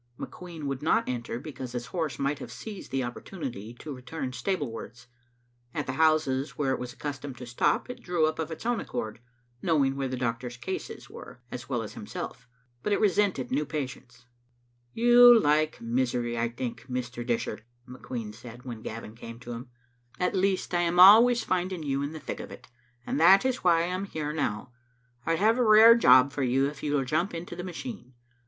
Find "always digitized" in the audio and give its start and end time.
20.99-21.47